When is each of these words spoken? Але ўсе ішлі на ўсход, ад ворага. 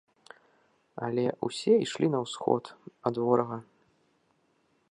Але 1.07 1.25
ўсе 1.49 1.73
ішлі 1.85 2.07
на 2.13 2.19
ўсход, 2.25 2.63
ад 3.11 3.15
ворага. 3.25 3.57